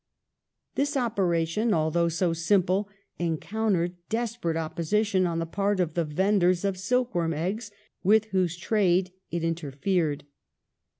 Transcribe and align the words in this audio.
This 0.73 0.97
opera 0.97 1.45
tion, 1.45 1.75
although 1.75 2.09
so 2.09 2.33
simple, 2.33 2.89
encountered 3.19 3.97
desperate 4.09 4.57
opposition 4.57 5.27
on 5.27 5.37
the. 5.37 5.45
part 5.45 5.79
of 5.79 5.91
vendors 5.93 6.65
of 6.65 6.75
silk 6.75 7.13
worm 7.13 7.35
eggs, 7.35 7.69
with 8.01 8.25
whose 8.31 8.57
trade 8.57 9.11
it 9.29 9.43
interfered. 9.43 10.23